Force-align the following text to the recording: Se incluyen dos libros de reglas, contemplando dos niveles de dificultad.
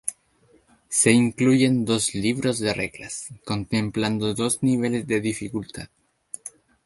Se 0.89 1.11
incluyen 1.11 1.85
dos 1.85 2.15
libros 2.15 2.57
de 2.57 2.73
reglas, 2.73 3.27
contemplando 3.45 4.33
dos 4.33 4.63
niveles 4.63 5.05
de 5.05 5.21
dificultad. 5.21 5.89